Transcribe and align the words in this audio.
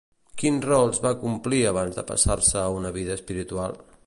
Quins 0.43 0.63
rols 0.69 1.01
va 1.03 1.11
complir 1.25 1.61
abans 1.73 2.01
de 2.01 2.07
passar-se 2.13 2.59
a 2.63 2.75
una 2.81 2.97
vida 3.01 3.19
espiritual? 3.23 3.83